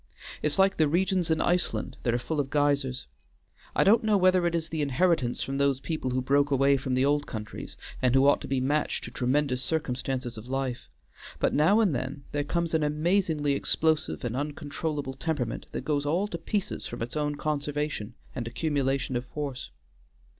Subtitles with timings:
[0.41, 3.05] It's like the regions in Iceland that are full of geysers.
[3.75, 6.95] I don't know whether it is the inheritance from those people who broke away from
[6.95, 10.89] the old countries, and who ought to be matched to tremendous circumstances of life,
[11.39, 16.27] but now and then there comes an amazingly explosive and uncontrollable temperament that goes all
[16.29, 19.69] to pieces from its own conservation and accumulation of force.